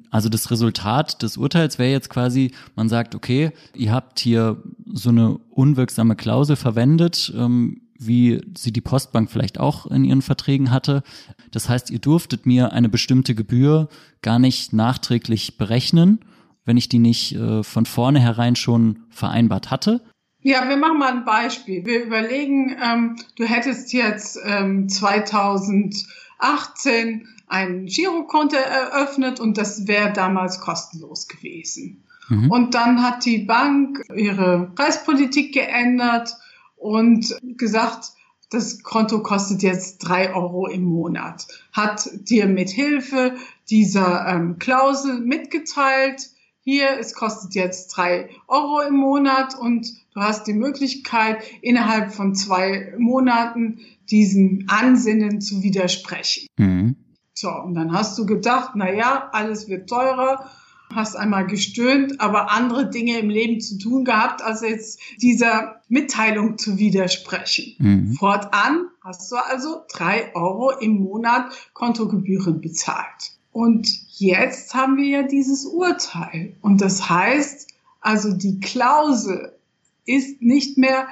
Also 0.09 0.27
das 0.27 0.51
Resultat 0.51 1.21
des 1.21 1.37
Urteils 1.37 1.79
wäre 1.79 1.91
jetzt 1.91 2.09
quasi, 2.09 2.51
man 2.75 2.89
sagt, 2.89 3.15
okay, 3.15 3.51
ihr 3.75 3.91
habt 3.93 4.19
hier 4.19 4.61
so 4.85 5.09
eine 5.09 5.37
unwirksame 5.49 6.15
Klausel 6.15 6.57
verwendet, 6.57 7.33
ähm, 7.35 7.81
wie 7.97 8.41
sie 8.57 8.73
die 8.73 8.81
Postbank 8.81 9.29
vielleicht 9.29 9.59
auch 9.59 9.85
in 9.85 10.03
ihren 10.03 10.21
Verträgen 10.21 10.71
hatte. 10.71 11.03
Das 11.51 11.69
heißt, 11.69 11.91
ihr 11.91 11.99
durftet 11.99 12.45
mir 12.45 12.73
eine 12.73 12.89
bestimmte 12.89 13.35
Gebühr 13.35 13.87
gar 14.21 14.39
nicht 14.39 14.73
nachträglich 14.73 15.57
berechnen, 15.57 16.19
wenn 16.65 16.77
ich 16.77 16.89
die 16.89 16.99
nicht 16.99 17.35
äh, 17.35 17.63
von 17.63 17.85
vornherein 17.85 18.55
schon 18.55 18.99
vereinbart 19.09 19.71
hatte. 19.71 20.01
Ja, 20.43 20.67
wir 20.67 20.77
machen 20.77 20.97
mal 20.97 21.13
ein 21.13 21.25
Beispiel. 21.25 21.85
Wir 21.85 22.03
überlegen, 22.03 22.75
ähm, 22.83 23.17
du 23.35 23.45
hättest 23.45 23.93
jetzt 23.93 24.39
ähm, 24.43 24.89
2018 24.89 27.27
ein 27.47 27.85
Girokonto 27.85 28.55
eröffnet 28.55 29.39
und 29.39 29.57
das 29.57 29.87
wäre 29.87 30.11
damals 30.13 30.59
kostenlos 30.59 31.27
gewesen. 31.27 32.03
Mhm. 32.29 32.49
Und 32.49 32.73
dann 32.73 33.03
hat 33.03 33.25
die 33.25 33.39
Bank 33.39 34.03
ihre 34.15 34.71
Preispolitik 34.73 35.53
geändert 35.53 36.35
und 36.75 37.37
gesagt, 37.57 38.13
das 38.49 38.81
Konto 38.83 39.21
kostet 39.21 39.63
jetzt 39.63 39.99
drei 39.99 40.33
Euro 40.33 40.67
im 40.67 40.83
Monat. 40.83 41.47
Hat 41.71 42.09
dir 42.13 42.47
mit 42.47 42.69
Hilfe 42.69 43.35
dieser 43.69 44.27
ähm, 44.27 44.59
Klausel 44.59 45.19
mitgeteilt, 45.19 46.30
hier, 46.63 46.99
es 46.99 47.13
kostet 47.15 47.55
jetzt 47.55 47.87
drei 47.89 48.29
Euro 48.47 48.81
im 48.81 48.95
Monat 48.95 49.57
und 49.57 49.87
du 50.13 50.21
hast 50.21 50.45
die 50.45 50.53
Möglichkeit, 50.53 51.43
innerhalb 51.61 52.13
von 52.13 52.35
zwei 52.35 52.93
Monaten 52.97 53.79
diesen 54.09 54.65
Ansinnen 54.67 55.41
zu 55.41 55.63
widersprechen. 55.63 56.47
Mhm. 56.57 56.95
So, 57.33 57.49
und 57.49 57.73
dann 57.73 57.91
hast 57.91 58.17
du 58.19 58.27
gedacht, 58.27 58.71
na 58.75 58.91
ja, 58.91 59.29
alles 59.31 59.67
wird 59.67 59.89
teurer, 59.89 60.51
hast 60.93 61.15
einmal 61.15 61.47
gestöhnt, 61.47 62.21
aber 62.21 62.51
andere 62.51 62.89
Dinge 62.89 63.17
im 63.17 63.29
Leben 63.29 63.59
zu 63.59 63.79
tun 63.79 64.05
gehabt, 64.05 64.43
als 64.43 64.61
jetzt 64.61 64.99
dieser 65.21 65.81
Mitteilung 65.87 66.59
zu 66.59 66.77
widersprechen. 66.77 67.75
Mhm. 67.79 68.13
Fortan 68.13 68.85
hast 69.03 69.31
du 69.31 69.37
also 69.37 69.81
drei 69.91 70.35
Euro 70.35 70.71
im 70.71 70.99
Monat 70.99 71.51
Kontogebühren 71.73 72.61
bezahlt. 72.61 73.39
Und 73.51 73.89
jetzt 74.17 74.73
haben 74.73 74.97
wir 74.97 75.07
ja 75.07 75.23
dieses 75.23 75.65
Urteil. 75.65 76.55
Und 76.61 76.81
das 76.81 77.09
heißt, 77.09 77.69
also 77.99 78.33
die 78.33 78.59
Klausel 78.59 79.57
ist 80.05 80.41
nicht 80.41 80.77
mehr 80.77 81.07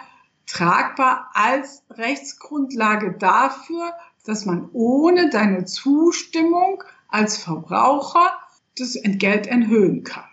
tragbar 0.45 1.29
als 1.33 1.83
Rechtsgrundlage 1.91 3.15
dafür, 3.19 3.93
dass 4.25 4.45
man 4.45 4.69
ohne 4.73 5.29
deine 5.29 5.65
Zustimmung 5.65 6.83
als 7.07 7.37
Verbraucher 7.37 8.31
das 8.77 8.95
Entgelt 8.95 9.47
erhöhen 9.47 10.03
kann. 10.03 10.23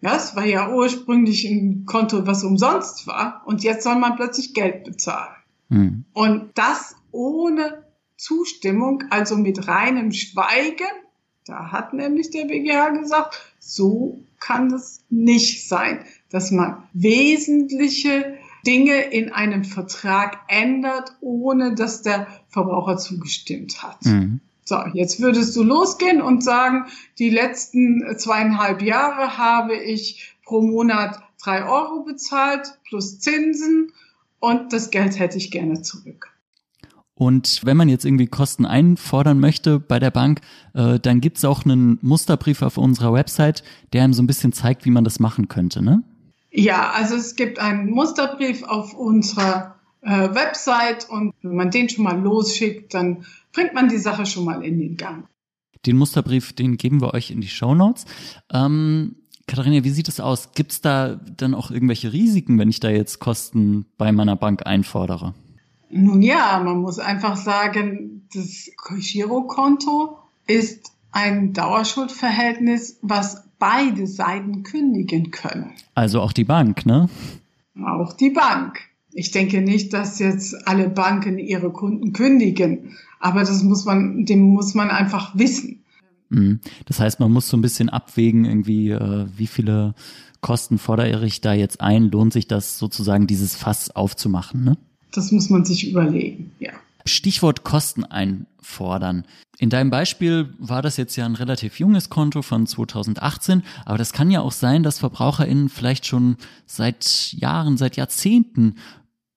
Das 0.00 0.36
war 0.36 0.44
ja 0.44 0.72
ursprünglich 0.72 1.44
ein 1.44 1.84
Konto, 1.86 2.26
was 2.26 2.44
umsonst 2.44 3.06
war 3.06 3.42
und 3.46 3.64
jetzt 3.64 3.82
soll 3.82 3.96
man 3.96 4.16
plötzlich 4.16 4.54
Geld 4.54 4.84
bezahlen. 4.84 5.34
Mhm. 5.68 6.04
Und 6.12 6.50
das 6.54 6.94
ohne 7.10 7.84
Zustimmung, 8.16 9.04
also 9.10 9.36
mit 9.36 9.66
reinem 9.66 10.12
Schweigen. 10.12 10.86
Da 11.48 11.72
hat 11.72 11.94
nämlich 11.94 12.30
der 12.30 12.44
BGH 12.44 12.90
gesagt, 12.90 13.40
so 13.58 14.22
kann 14.38 14.70
es 14.72 15.02
nicht 15.08 15.66
sein, 15.66 16.04
dass 16.30 16.50
man 16.50 16.82
wesentliche 16.92 18.36
Dinge 18.66 19.00
in 19.00 19.32
einem 19.32 19.64
Vertrag 19.64 20.40
ändert, 20.48 21.16
ohne 21.20 21.74
dass 21.74 22.02
der 22.02 22.26
Verbraucher 22.48 22.98
zugestimmt 22.98 23.82
hat. 23.82 24.04
Mhm. 24.04 24.40
So, 24.64 24.76
jetzt 24.92 25.20
würdest 25.20 25.56
du 25.56 25.62
losgehen 25.62 26.20
und 26.20 26.44
sagen, 26.44 26.84
die 27.18 27.30
letzten 27.30 28.04
zweieinhalb 28.18 28.82
Jahre 28.82 29.38
habe 29.38 29.74
ich 29.74 30.36
pro 30.44 30.60
Monat 30.60 31.18
drei 31.42 31.64
Euro 31.64 32.04
bezahlt 32.04 32.78
plus 32.86 33.20
Zinsen 33.20 33.92
und 34.38 34.74
das 34.74 34.90
Geld 34.90 35.18
hätte 35.18 35.38
ich 35.38 35.50
gerne 35.50 35.80
zurück. 35.80 36.30
Und 37.18 37.62
wenn 37.64 37.76
man 37.76 37.88
jetzt 37.88 38.04
irgendwie 38.04 38.28
Kosten 38.28 38.64
einfordern 38.64 39.40
möchte 39.40 39.80
bei 39.80 39.98
der 39.98 40.12
Bank, 40.12 40.40
äh, 40.74 41.00
dann 41.00 41.20
gibt's 41.20 41.44
auch 41.44 41.64
einen 41.64 41.98
Musterbrief 42.00 42.62
auf 42.62 42.78
unserer 42.78 43.12
Website, 43.12 43.64
der 43.92 44.04
einem 44.04 44.12
so 44.12 44.22
ein 44.22 44.28
bisschen 44.28 44.52
zeigt, 44.52 44.84
wie 44.84 44.90
man 44.90 45.02
das 45.02 45.18
machen 45.18 45.48
könnte, 45.48 45.82
ne? 45.82 46.04
Ja, 46.52 46.92
also 46.92 47.16
es 47.16 47.34
gibt 47.34 47.58
einen 47.58 47.90
Musterbrief 47.90 48.62
auf 48.62 48.94
unserer 48.94 49.74
äh, 50.00 50.28
Website 50.32 51.08
und 51.10 51.34
wenn 51.42 51.56
man 51.56 51.72
den 51.72 51.88
schon 51.88 52.04
mal 52.04 52.16
losschickt, 52.16 52.94
dann 52.94 53.24
bringt 53.52 53.74
man 53.74 53.88
die 53.88 53.98
Sache 53.98 54.24
schon 54.24 54.44
mal 54.44 54.64
in 54.64 54.78
den 54.78 54.96
Gang. 54.96 55.24
Den 55.86 55.96
Musterbrief, 55.96 56.52
den 56.52 56.76
geben 56.76 57.00
wir 57.00 57.14
euch 57.14 57.32
in 57.32 57.40
die 57.40 57.48
Show 57.48 57.74
Notes. 57.74 58.04
Ähm, 58.52 59.16
Katharina, 59.48 59.82
wie 59.82 59.90
sieht 59.90 60.06
es 60.06 60.20
aus? 60.20 60.52
Gibt 60.52 60.70
es 60.70 60.80
da 60.82 61.18
dann 61.36 61.54
auch 61.56 61.72
irgendwelche 61.72 62.12
Risiken, 62.12 62.60
wenn 62.60 62.70
ich 62.70 62.78
da 62.78 62.90
jetzt 62.90 63.18
Kosten 63.18 63.86
bei 63.96 64.12
meiner 64.12 64.36
Bank 64.36 64.66
einfordere? 64.66 65.34
Nun 65.90 66.22
ja, 66.22 66.60
man 66.64 66.78
muss 66.80 66.98
einfach 66.98 67.36
sagen, 67.36 68.28
das 68.34 68.70
Girokonto 69.00 70.18
ist 70.46 70.92
ein 71.12 71.52
Dauerschuldverhältnis, 71.52 72.98
was 73.02 73.44
beide 73.58 74.06
Seiten 74.06 74.62
kündigen 74.62 75.30
können. 75.30 75.72
Also 75.94 76.20
auch 76.20 76.32
die 76.32 76.44
Bank, 76.44 76.86
ne? 76.86 77.08
Auch 77.84 78.12
die 78.12 78.30
Bank. 78.30 78.80
Ich 79.12 79.30
denke 79.30 79.62
nicht, 79.62 79.92
dass 79.92 80.18
jetzt 80.18 80.68
alle 80.68 80.88
Banken 80.88 81.38
ihre 81.38 81.70
Kunden 81.70 82.12
kündigen, 82.12 82.96
aber 83.18 83.40
das 83.40 83.62
muss 83.62 83.84
man, 83.84 84.26
dem 84.26 84.40
muss 84.40 84.74
man 84.74 84.90
einfach 84.90 85.36
wissen. 85.36 85.84
Mhm. 86.28 86.60
Das 86.86 87.00
heißt, 87.00 87.18
man 87.20 87.32
muss 87.32 87.48
so 87.48 87.56
ein 87.56 87.62
bisschen 87.62 87.88
abwägen, 87.88 88.44
irgendwie, 88.44 88.90
äh, 88.90 89.26
wie 89.36 89.46
viele 89.46 89.94
Kosten 90.40 90.78
fordere 90.78 91.26
ich 91.26 91.40
da 91.40 91.52
jetzt 91.52 91.80
ein? 91.80 92.10
Lohnt 92.10 92.32
sich 92.32 92.46
das 92.46 92.78
sozusagen, 92.78 93.26
dieses 93.26 93.56
Fass 93.56 93.90
aufzumachen, 93.90 94.62
ne? 94.62 94.76
Das 95.18 95.32
muss 95.32 95.50
man 95.50 95.64
sich 95.64 95.90
überlegen, 95.90 96.52
ja. 96.60 96.70
Stichwort 97.04 97.64
Kosten 97.64 98.04
einfordern. 98.04 99.24
In 99.58 99.68
deinem 99.68 99.90
Beispiel 99.90 100.54
war 100.60 100.80
das 100.80 100.96
jetzt 100.96 101.16
ja 101.16 101.26
ein 101.26 101.34
relativ 101.34 101.80
junges 101.80 102.08
Konto 102.08 102.40
von 102.42 102.68
2018, 102.68 103.64
aber 103.84 103.98
das 103.98 104.12
kann 104.12 104.30
ja 104.30 104.42
auch 104.42 104.52
sein, 104.52 104.84
dass 104.84 105.00
VerbraucherInnen 105.00 105.70
vielleicht 105.70 106.06
schon 106.06 106.36
seit 106.66 107.32
Jahren, 107.32 107.76
seit 107.76 107.96
Jahrzehnten 107.96 108.76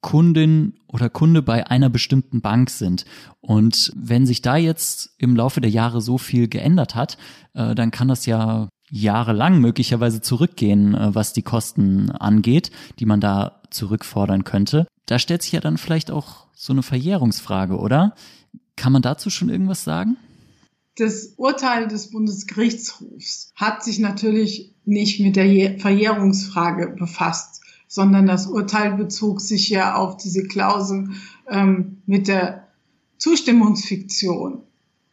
Kundin 0.01 0.75
oder 0.85 1.09
Kunde 1.09 1.41
bei 1.41 1.65
einer 1.65 1.89
bestimmten 1.89 2.41
Bank 2.41 2.69
sind. 2.69 3.05
Und 3.39 3.91
wenn 3.95 4.27
sich 4.27 4.43
da 4.43 4.57
jetzt 4.57 5.15
im 5.17 5.35
Laufe 5.35 5.61
der 5.61 5.71
Jahre 5.71 6.01
so 6.01 6.19
viel 6.19 6.47
geändert 6.47 6.93
hat, 6.93 7.17
äh, 7.55 7.73
dann 7.73 7.89
kann 7.89 8.07
das 8.07 8.27
ja 8.27 8.69
jahrelang 8.91 9.59
möglicherweise 9.59 10.21
zurückgehen, 10.21 10.93
äh, 10.93 11.15
was 11.15 11.33
die 11.33 11.41
Kosten 11.41 12.11
angeht, 12.11 12.71
die 12.99 13.05
man 13.05 13.21
da 13.21 13.61
zurückfordern 13.71 14.43
könnte. 14.43 14.85
Da 15.05 15.17
stellt 15.17 15.41
sich 15.41 15.53
ja 15.53 15.61
dann 15.61 15.77
vielleicht 15.77 16.11
auch 16.11 16.45
so 16.53 16.73
eine 16.73 16.83
Verjährungsfrage, 16.83 17.77
oder? 17.77 18.13
Kann 18.75 18.93
man 18.93 19.01
dazu 19.01 19.29
schon 19.29 19.49
irgendwas 19.49 19.83
sagen? 19.83 20.17
Das 20.97 21.33
Urteil 21.37 21.87
des 21.87 22.11
Bundesgerichtshofs 22.11 23.53
hat 23.55 23.83
sich 23.83 23.99
natürlich 23.99 24.75
nicht 24.83 25.21
mit 25.21 25.37
der 25.37 25.79
Verjährungsfrage 25.79 26.95
befasst, 26.97 27.61
sondern 27.87 28.25
das 28.25 28.47
Urteil 28.47 28.95
bezog 28.97 29.41
sich 29.41 29.69
ja 29.69 29.95
auf 29.95 30.17
diese 30.17 30.43
Klausel 30.43 31.09
ähm, 31.49 32.01
mit 32.05 32.27
der 32.27 32.67
Zustimmungsfiktion. 33.17 34.63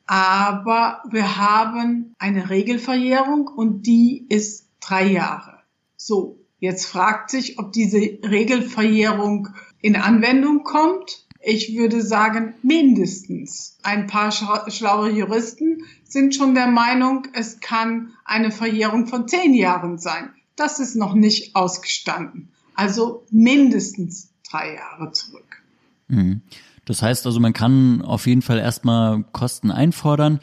Aber 0.08 1.02
wir 1.10 1.36
haben 1.36 2.14
eine 2.18 2.50
Regelverjährung 2.50 3.46
und 3.46 3.86
die 3.86 4.26
ist 4.28 4.68
drei 4.80 5.06
Jahre. 5.06 5.58
So, 5.96 6.40
jetzt 6.58 6.86
fragt 6.86 7.30
sich, 7.30 7.58
ob 7.58 7.72
diese 7.72 7.98
Regelverjährung 7.98 9.48
in 9.80 9.94
Anwendung 9.94 10.64
kommt 10.64 11.28
ich 11.40 11.76
würde 11.76 12.02
sagen, 12.02 12.54
mindestens. 12.62 13.78
Ein 13.82 14.06
paar 14.06 14.32
schlaue 14.32 15.10
Juristen 15.10 15.84
sind 16.04 16.34
schon 16.34 16.54
der 16.54 16.66
Meinung, 16.66 17.28
es 17.32 17.60
kann 17.60 18.12
eine 18.24 18.50
Verjährung 18.50 19.06
von 19.06 19.28
zehn 19.28 19.54
Jahren 19.54 19.98
sein. 19.98 20.30
Das 20.56 20.80
ist 20.80 20.96
noch 20.96 21.14
nicht 21.14 21.54
ausgestanden. 21.54 22.48
Also 22.74 23.24
mindestens 23.30 24.30
drei 24.50 24.74
Jahre 24.74 25.12
zurück. 25.12 25.62
Mhm. 26.08 26.42
Das 26.88 27.02
heißt 27.02 27.26
also, 27.26 27.38
man 27.38 27.52
kann 27.52 28.00
auf 28.00 28.26
jeden 28.26 28.40
Fall 28.40 28.58
erstmal 28.58 29.22
Kosten 29.32 29.70
einfordern. 29.70 30.40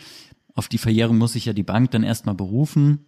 Auf 0.53 0.67
die 0.67 0.77
Verjährung 0.77 1.17
muss 1.17 1.33
sich 1.33 1.45
ja 1.45 1.53
die 1.53 1.63
Bank 1.63 1.89
dann 1.89 2.03
erstmal 2.03 2.35
berufen. 2.35 3.03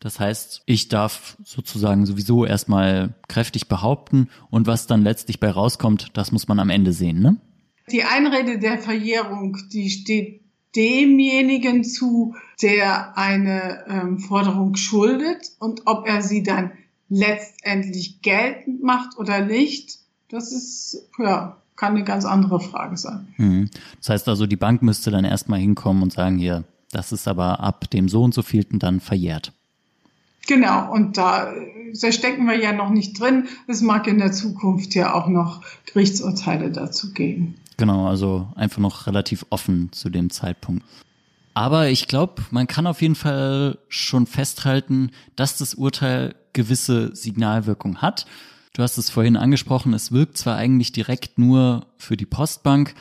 Das 0.00 0.18
heißt, 0.18 0.62
ich 0.66 0.88
darf 0.88 1.36
sozusagen 1.44 2.06
sowieso 2.06 2.44
erstmal 2.44 3.14
kräftig 3.28 3.68
behaupten 3.68 4.30
und 4.50 4.66
was 4.66 4.88
dann 4.88 5.04
letztlich 5.04 5.38
bei 5.38 5.48
rauskommt, 5.48 6.10
das 6.14 6.32
muss 6.32 6.48
man 6.48 6.58
am 6.58 6.70
Ende 6.70 6.92
sehen, 6.92 7.20
ne? 7.20 7.36
Die 7.88 8.02
Einrede 8.02 8.58
der 8.58 8.78
Verjährung, 8.78 9.58
die 9.72 9.88
steht 9.88 10.42
demjenigen 10.74 11.84
zu, 11.84 12.34
der 12.62 13.16
eine 13.16 13.84
ähm, 13.86 14.18
Forderung 14.18 14.74
schuldet 14.74 15.52
und 15.60 15.82
ob 15.84 16.08
er 16.08 16.20
sie 16.20 16.42
dann 16.42 16.72
letztendlich 17.08 18.22
geltend 18.22 18.82
macht 18.82 19.18
oder 19.18 19.44
nicht, 19.44 20.00
das 20.28 20.50
ist, 20.50 21.08
ja, 21.18 21.61
kann 21.76 21.94
eine 21.94 22.04
ganz 22.04 22.24
andere 22.24 22.60
Frage 22.60 22.96
sein. 22.96 23.28
Mhm. 23.36 23.70
Das 23.98 24.10
heißt 24.10 24.28
also, 24.28 24.46
die 24.46 24.56
Bank 24.56 24.82
müsste 24.82 25.10
dann 25.10 25.24
erstmal 25.24 25.60
hinkommen 25.60 26.02
und 26.02 26.12
sagen, 26.12 26.38
hier, 26.38 26.64
das 26.90 27.12
ist 27.12 27.26
aber 27.26 27.60
ab 27.60 27.90
dem 27.90 28.08
so 28.08 28.22
und 28.22 28.34
so 28.34 28.42
vielten 28.42 28.78
dann 28.78 29.00
verjährt. 29.00 29.52
Genau, 30.46 30.92
und 30.92 31.16
da, 31.16 31.52
da 32.00 32.12
stecken 32.12 32.46
wir 32.46 32.58
ja 32.58 32.72
noch 32.72 32.90
nicht 32.90 33.18
drin. 33.18 33.46
Es 33.68 33.80
mag 33.80 34.06
in 34.06 34.18
der 34.18 34.32
Zukunft 34.32 34.94
ja 34.94 35.14
auch 35.14 35.28
noch 35.28 35.62
Gerichtsurteile 35.86 36.70
dazu 36.70 37.12
geben. 37.12 37.54
Genau, 37.76 38.08
also 38.08 38.48
einfach 38.56 38.78
noch 38.78 39.06
relativ 39.06 39.46
offen 39.50 39.92
zu 39.92 40.10
dem 40.10 40.30
Zeitpunkt. 40.30 40.84
Aber 41.54 41.88
ich 41.88 42.08
glaube, 42.08 42.42
man 42.50 42.66
kann 42.66 42.86
auf 42.86 43.02
jeden 43.02 43.14
Fall 43.14 43.78
schon 43.88 44.26
festhalten, 44.26 45.10
dass 45.36 45.58
das 45.58 45.74
Urteil 45.74 46.34
gewisse 46.52 47.14
Signalwirkung 47.14 47.98
hat. 47.98 48.26
Du 48.72 48.82
hast 48.82 48.96
es 48.96 49.10
vorhin 49.10 49.36
angesprochen, 49.36 49.92
es 49.92 50.12
wirkt 50.12 50.38
zwar 50.38 50.56
eigentlich 50.56 50.92
direkt 50.92 51.38
nur 51.38 51.86
für 51.98 52.16
die 52.16 52.26
Postbank, 52.26 52.94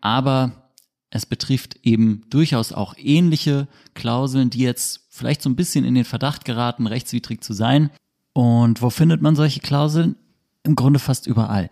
aber 0.00 0.70
es 1.10 1.26
betrifft 1.26 1.76
eben 1.82 2.22
durchaus 2.30 2.72
auch 2.72 2.94
ähnliche 2.96 3.68
Klauseln, 3.94 4.50
die 4.50 4.60
jetzt 4.60 5.06
vielleicht 5.10 5.42
so 5.42 5.50
ein 5.50 5.56
bisschen 5.56 5.84
in 5.84 5.94
den 5.94 6.04
Verdacht 6.04 6.44
geraten, 6.44 6.86
rechtswidrig 6.86 7.42
zu 7.42 7.52
sein. 7.52 7.90
Und 8.32 8.82
wo 8.82 8.90
findet 8.90 9.20
man 9.20 9.36
solche 9.36 9.60
Klauseln? 9.60 10.16
Im 10.64 10.76
Grunde 10.76 10.98
fast 10.98 11.26
überall. 11.26 11.70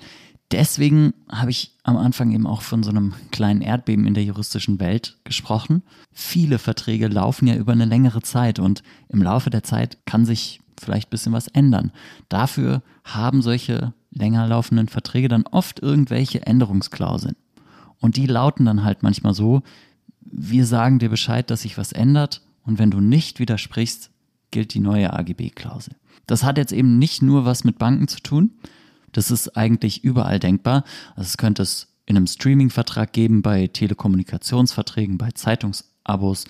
Deswegen 0.53 1.13
habe 1.29 1.51
ich 1.51 1.77
am 1.83 1.97
Anfang 1.97 2.31
eben 2.33 2.47
auch 2.47 2.63
von 2.63 2.83
so 2.83 2.91
einem 2.91 3.15
kleinen 3.33 3.63
Erdbeben 3.63 4.07
in 4.07 4.15
der 4.15 4.25
juristischen 4.25 4.79
Welt 4.79 5.19
gesprochen. 5.25 5.83
Viele 6.13 6.59
Verträge 6.59 7.09
laufen 7.09 7.49
ja 7.49 7.57
über 7.57 7.73
eine 7.73 7.85
längere 7.85 8.23
Zeit 8.23 8.59
und 8.59 8.83
im 9.09 9.23
Laufe 9.23 9.51
der 9.51 9.65
Zeit 9.65 9.99
kann 10.07 10.25
sich 10.25 10.61
vielleicht 10.81 11.09
ein 11.09 11.11
bisschen 11.11 11.33
was 11.33 11.49
ändern. 11.49 11.93
Dafür 12.29 12.83
haben 13.05 13.43
solche 13.43 13.93
länger 14.11 14.47
laufenden 14.47 14.89
Verträge 14.89 15.29
dann 15.29 15.47
oft 15.47 15.81
irgendwelche 15.81 16.47
Änderungsklauseln. 16.47 17.37
Und 17.99 18.17
die 18.17 18.27
lauten 18.27 18.65
dann 18.65 18.85
halt 18.85 19.03
manchmal 19.03 19.35
so, 19.35 19.63
wir 20.21 20.67
sagen 20.67 20.99
dir 20.99 21.09
Bescheid, 21.09 21.51
dass 21.51 21.63
sich 21.63 21.79
was 21.79 21.93
ändert 21.93 22.43
und 22.63 22.79
wenn 22.79 22.91
du 22.91 23.01
nicht 23.01 23.39
widersprichst, 23.39 24.11
gilt 24.51 24.75
die 24.75 24.81
neue 24.81 25.13
AGB-Klausel. 25.13 25.95
Das 26.27 26.45
hat 26.45 26.59
jetzt 26.59 26.73
eben 26.73 26.99
nicht 26.99 27.23
nur 27.23 27.45
was 27.45 27.65
mit 27.65 27.79
Banken 27.79 28.09
zu 28.09 28.21
tun, 28.21 28.53
das 29.13 29.31
ist 29.31 29.57
eigentlich 29.57 30.05
überall 30.05 30.39
denkbar. 30.39 30.85
Also 31.15 31.29
es 31.29 31.37
könnte 31.39 31.63
es 31.63 31.89
in 32.05 32.17
einem 32.17 32.27
Streaming-Vertrag 32.27 33.13
geben, 33.13 33.43
bei 33.43 33.67
Telekommunikationsverträgen, 33.67 35.17
bei 35.17 35.31
Zeitungsabos, 35.31 36.45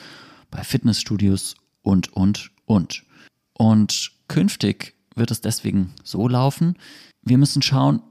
bei 0.50 0.64
Fitnessstudios 0.64 1.54
und, 1.82 2.12
und, 2.12 2.50
und. 2.64 3.04
Und 3.52 4.12
künftig 4.28 4.94
wird 5.14 5.30
es 5.30 5.40
deswegen 5.40 5.92
so 6.02 6.28
laufen, 6.28 6.76
wir 7.22 7.38
müssen 7.38 7.62
schauen, 7.62 8.02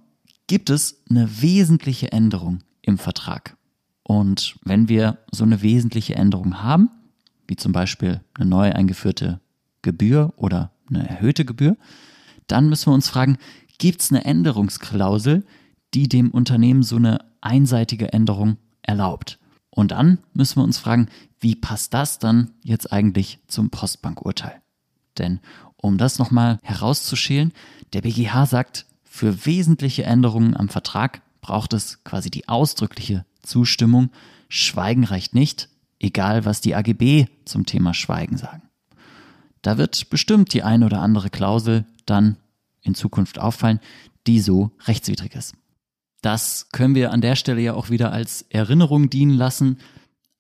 gibt 0.48 0.69
es 0.69 1.03
eine 1.10 1.41
wesentliche 1.41 2.12
Änderung 2.12 2.60
im 2.81 2.98
Vertrag? 2.98 3.57
Und 4.03 4.57
wenn 4.63 4.89
wir 4.89 5.19
so 5.31 5.43
eine 5.43 5.62
wesentliche 5.62 6.15
Änderung 6.15 6.62
haben, 6.62 6.89
wie 7.48 7.55
zum 7.55 7.72
Beispiel 7.72 8.22
eine 8.34 8.50
neu 8.50 8.72
eingeführte 8.72 9.39
Gebühr 9.81 10.34
oder 10.36 10.72
eine 10.89 11.07
erhöhte 11.07 11.45
Gebühr, 11.45 11.77
dann 12.48 12.69
müssen 12.69 12.88
wir 12.88 12.93
uns 12.93 13.07
fragen, 13.07 13.38
gibt 13.77 14.01
es 14.01 14.12
eine 14.12 14.25
Änderungsklausel, 14.25 15.45
die 15.93 16.08
dem 16.08 16.32
Unternehmen 16.32 16.84
so 16.84 16.97
eine 16.97 17.19
einseitige 17.41 18.13
Änderung 18.13 18.58
erlaubt. 18.82 19.39
Und 19.69 19.91
dann 19.91 20.19
müssen 20.34 20.58
wir 20.58 20.63
uns 20.63 20.78
fragen, 20.78 21.08
wie 21.39 21.56
passt 21.56 21.93
das 21.93 22.19
dann 22.19 22.51
jetzt 22.63 22.91
eigentlich 22.91 23.39
zum 23.47 23.69
Postbankurteil? 23.69 24.62
Denn 25.17 25.39
um 25.86 25.98
das 25.98 26.19
nochmal 26.19 26.60
herauszuschälen, 26.63 27.54
der 27.93 28.02
BGH 28.02 28.45
sagt, 28.45 28.86
für 29.04 29.45
wesentliche 29.45 30.04
Änderungen 30.04 30.58
am 30.58 30.69
Vertrag 30.69 31.21
braucht 31.41 31.74
es 31.74 32.04
quasi 32.04 32.30
die 32.30 32.50
ausdrückliche 32.50 33.26
Zustimmung. 33.43 34.10
Schweigen 34.50 35.04
reicht 35.04 35.34
nicht, 35.34 35.69
egal 36.00 36.45
was 36.45 36.62
die 36.62 36.76
AGB 36.76 37.28
zum 37.45 37.65
Thema 37.65 37.93
Schweigen 37.93 38.38
sagen. 38.38 38.63
Da 39.62 39.78
wird 39.78 40.10
bestimmt 40.10 40.54
die 40.54 40.63
ein 40.63 40.84
oder 40.84 41.02
andere 41.02 41.30
Klausel 41.30 41.86
dann 42.06 42.38
in 42.82 42.93
Zukunft 42.93 43.39
auffallen, 43.39 43.80
die 44.28 44.39
so 44.39 44.71
rechtswidrig 44.86 45.36
ist. 45.36 45.56
Das 46.21 46.69
können 46.71 46.95
wir 46.95 47.12
an 47.12 47.21
der 47.21 47.36
Stelle 47.36 47.62
ja 47.62 47.74
auch 47.74 47.89
wieder 47.89 48.12
als 48.12 48.43
Erinnerung 48.50 49.10
dienen 49.10 49.36
lassen. 49.36 49.78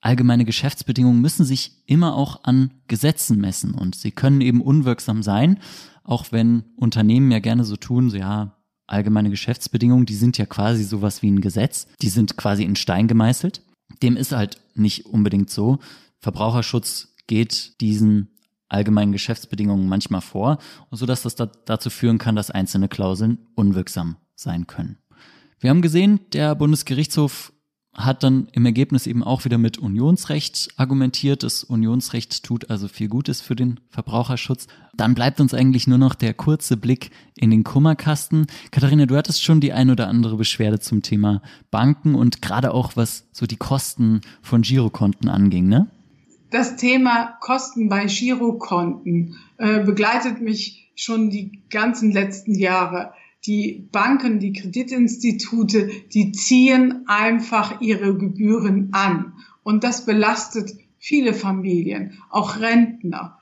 Allgemeine 0.05 0.45
Geschäftsbedingungen 0.45 1.19
müssen 1.19 1.45
sich 1.45 1.81
immer 1.87 2.15
auch 2.15 2.43
an 2.43 2.69
Gesetzen 2.87 3.41
messen 3.41 3.73
und 3.73 3.95
sie 3.95 4.11
können 4.11 4.39
eben 4.39 4.61
unwirksam 4.61 5.23
sein, 5.23 5.57
auch 6.03 6.27
wenn 6.31 6.63
Unternehmen 6.75 7.31
ja 7.31 7.39
gerne 7.39 7.63
so 7.63 7.75
tun, 7.75 8.11
so 8.11 8.17
ja, 8.17 8.55
allgemeine 8.85 9.31
Geschäftsbedingungen, 9.31 10.05
die 10.05 10.13
sind 10.13 10.37
ja 10.37 10.45
quasi 10.45 10.83
sowas 10.83 11.23
wie 11.23 11.31
ein 11.31 11.41
Gesetz, 11.41 11.87
die 12.03 12.09
sind 12.09 12.37
quasi 12.37 12.61
in 12.61 12.75
Stein 12.75 13.07
gemeißelt. 13.07 13.63
Dem 14.03 14.15
ist 14.15 14.31
halt 14.31 14.61
nicht 14.75 15.07
unbedingt 15.07 15.49
so. 15.49 15.79
Verbraucherschutz 16.19 17.15
geht 17.25 17.81
diesen 17.81 18.29
allgemeinen 18.69 19.11
Geschäftsbedingungen 19.11 19.89
manchmal 19.89 20.21
vor, 20.21 20.59
sodass 20.91 21.23
das 21.23 21.33
da, 21.33 21.47
dazu 21.47 21.89
führen 21.89 22.19
kann, 22.19 22.35
dass 22.35 22.51
einzelne 22.51 22.89
Klauseln 22.89 23.39
unwirksam 23.55 24.17
sein 24.35 24.67
können. 24.67 24.99
Wir 25.59 25.71
haben 25.71 25.81
gesehen, 25.81 26.19
der 26.31 26.53
Bundesgerichtshof 26.53 27.53
hat 27.95 28.23
dann 28.23 28.47
im 28.51 28.65
Ergebnis 28.65 29.07
eben 29.07 29.23
auch 29.23 29.45
wieder 29.45 29.57
mit 29.57 29.77
Unionsrecht 29.77 30.69
argumentiert. 30.75 31.43
Das 31.43 31.63
Unionsrecht 31.63 32.43
tut 32.43 32.69
also 32.69 32.87
viel 32.87 33.07
Gutes 33.07 33.41
für 33.41 33.55
den 33.55 33.79
Verbraucherschutz. 33.89 34.67
Dann 34.95 35.15
bleibt 35.15 35.39
uns 35.39 35.53
eigentlich 35.53 35.87
nur 35.87 35.97
noch 35.97 36.13
der 36.13 36.33
kurze 36.33 36.77
Blick 36.77 37.11
in 37.35 37.51
den 37.51 37.63
Kummerkasten. 37.63 38.47
Katharina, 38.71 39.05
du 39.05 39.15
hattest 39.15 39.43
schon 39.43 39.61
die 39.61 39.73
ein 39.73 39.89
oder 39.89 40.07
andere 40.07 40.35
Beschwerde 40.35 40.79
zum 40.79 41.01
Thema 41.01 41.41
Banken 41.71 42.15
und 42.15 42.41
gerade 42.41 42.73
auch 42.73 42.95
was 42.95 43.27
so 43.31 43.45
die 43.45 43.57
Kosten 43.57 44.21
von 44.41 44.61
Girokonten 44.61 45.29
anging, 45.29 45.67
ne? 45.67 45.87
Das 46.51 46.75
Thema 46.75 47.37
Kosten 47.41 47.89
bei 47.89 48.05
Girokonten 48.05 49.35
äh, 49.57 49.79
begleitet 49.83 50.41
mich 50.41 50.91
schon 50.95 51.29
die 51.29 51.61
ganzen 51.69 52.11
letzten 52.11 52.55
Jahre. 52.55 53.13
Die 53.45 53.87
Banken, 53.91 54.39
die 54.39 54.53
Kreditinstitute, 54.53 55.89
die 56.13 56.31
ziehen 56.31 57.03
einfach 57.07 57.81
ihre 57.81 58.17
Gebühren 58.17 58.89
an. 58.91 59.33
Und 59.63 59.83
das 59.83 60.05
belastet 60.05 60.71
viele 60.97 61.33
Familien, 61.33 62.19
auch 62.29 62.59
Rentner. 62.59 63.39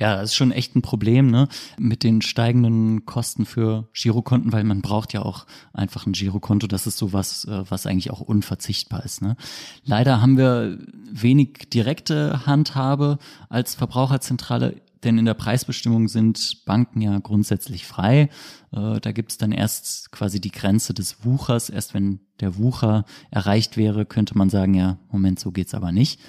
Ja, 0.00 0.16
das 0.16 0.30
ist 0.30 0.34
schon 0.34 0.50
echt 0.50 0.74
ein 0.74 0.82
Problem, 0.82 1.30
ne? 1.30 1.48
Mit 1.78 2.02
den 2.02 2.20
steigenden 2.20 3.06
Kosten 3.06 3.46
für 3.46 3.88
Girokonten, 3.92 4.52
weil 4.52 4.64
man 4.64 4.82
braucht 4.82 5.12
ja 5.12 5.22
auch 5.22 5.46
einfach 5.72 6.06
ein 6.06 6.12
Girokonto. 6.12 6.66
Das 6.66 6.86
ist 6.86 6.98
sowas, 6.98 7.44
äh, 7.44 7.64
was 7.70 7.86
eigentlich 7.86 8.10
auch 8.10 8.20
unverzichtbar 8.20 9.04
ist, 9.04 9.22
ne? 9.22 9.36
Leider 9.84 10.20
haben 10.20 10.36
wir 10.36 10.78
wenig 11.10 11.70
direkte 11.72 12.44
Handhabe 12.44 13.18
als 13.48 13.74
Verbraucherzentrale, 13.76 14.76
denn 15.04 15.18
in 15.18 15.24
der 15.24 15.34
Preisbestimmung 15.34 16.08
sind 16.08 16.64
Banken 16.64 17.00
ja 17.00 17.18
grundsätzlich 17.18 17.86
frei. 17.86 18.30
Äh, 18.72 19.00
da 19.00 19.12
gibt's 19.12 19.38
dann 19.38 19.52
erst 19.52 20.10
quasi 20.12 20.40
die 20.40 20.50
Grenze 20.50 20.94
des 20.94 21.24
Wuchers. 21.24 21.70
Erst 21.70 21.94
wenn 21.94 22.20
der 22.40 22.56
Wucher 22.58 23.04
erreicht 23.30 23.76
wäre, 23.76 24.06
könnte 24.06 24.36
man 24.36 24.50
sagen, 24.50 24.74
ja, 24.74 24.98
Moment, 25.10 25.38
so 25.38 25.52
geht's 25.52 25.74
aber 25.74 25.92
nicht. 25.92 26.20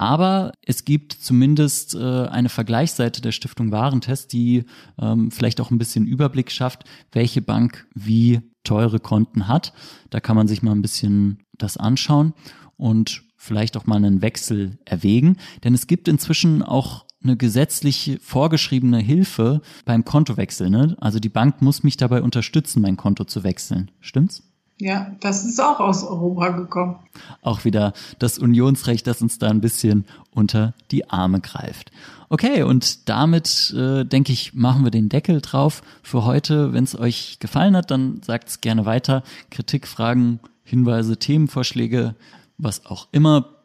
Aber 0.00 0.52
es 0.64 0.86
gibt 0.86 1.12
zumindest 1.12 1.94
äh, 1.94 2.26
eine 2.26 2.48
Vergleichsseite 2.48 3.20
der 3.20 3.32
Stiftung 3.32 3.70
Warentest, 3.70 4.32
die 4.32 4.64
ähm, 4.98 5.30
vielleicht 5.30 5.60
auch 5.60 5.70
ein 5.70 5.76
bisschen 5.76 6.06
Überblick 6.06 6.50
schafft, 6.50 6.84
welche 7.12 7.42
Bank 7.42 7.86
wie 7.94 8.40
teure 8.64 8.98
Konten 8.98 9.46
hat. 9.46 9.74
Da 10.08 10.20
kann 10.20 10.36
man 10.36 10.48
sich 10.48 10.62
mal 10.62 10.72
ein 10.72 10.82
bisschen 10.82 11.42
das 11.52 11.76
anschauen 11.76 12.32
und 12.78 13.24
vielleicht 13.36 13.76
auch 13.76 13.86
mal 13.86 13.96
einen 13.96 14.22
Wechsel 14.22 14.78
erwägen. 14.86 15.36
Denn 15.64 15.74
es 15.74 15.86
gibt 15.86 16.08
inzwischen 16.08 16.62
auch 16.62 17.04
eine 17.22 17.36
gesetzlich 17.36 18.18
vorgeschriebene 18.22 18.98
Hilfe 18.98 19.60
beim 19.84 20.04
Kontowechsel. 20.04 20.70
Ne? 20.70 20.96
Also 21.00 21.18
die 21.18 21.28
Bank 21.28 21.60
muss 21.60 21.82
mich 21.82 21.96
dabei 21.96 22.22
unterstützen, 22.22 22.82
mein 22.82 22.96
Konto 22.96 23.24
zu 23.24 23.44
wechseln. 23.44 23.90
Stimmt's? 24.00 24.42
Ja, 24.80 25.14
das 25.20 25.44
ist 25.44 25.60
auch 25.60 25.78
aus 25.78 26.02
Europa 26.04 26.48
gekommen. 26.48 26.96
Auch 27.42 27.66
wieder 27.66 27.92
das 28.18 28.38
Unionsrecht, 28.38 29.06
das 29.06 29.20
uns 29.20 29.38
da 29.38 29.50
ein 29.50 29.60
bisschen 29.60 30.06
unter 30.30 30.72
die 30.90 31.10
Arme 31.10 31.40
greift. 31.40 31.92
Okay, 32.30 32.62
und 32.62 33.10
damit 33.10 33.74
äh, 33.76 34.04
denke 34.04 34.32
ich, 34.32 34.54
machen 34.54 34.84
wir 34.84 34.90
den 34.90 35.10
Deckel 35.10 35.42
drauf 35.42 35.82
für 36.02 36.24
heute. 36.24 36.72
Wenn 36.72 36.84
es 36.84 36.98
euch 36.98 37.38
gefallen 37.40 37.76
hat, 37.76 37.90
dann 37.90 38.22
sagt 38.22 38.48
es 38.48 38.60
gerne 38.62 38.86
weiter. 38.86 39.22
Kritik, 39.50 39.86
Fragen, 39.86 40.40
Hinweise, 40.62 41.18
Themenvorschläge, 41.18 42.14
was 42.56 42.86
auch 42.86 43.08
immer, 43.12 43.59